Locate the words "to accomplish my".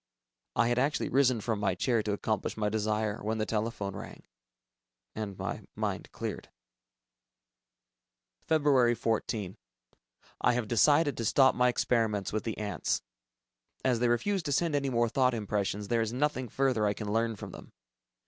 2.01-2.69